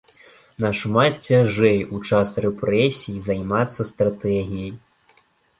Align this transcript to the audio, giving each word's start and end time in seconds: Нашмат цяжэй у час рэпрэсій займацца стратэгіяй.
Нашмат 0.63 1.13
цяжэй 1.27 1.77
у 1.97 2.01
час 2.11 2.33
рэпрэсій 2.45 3.21
займацца 3.29 3.81
стратэгіяй. 3.91 4.71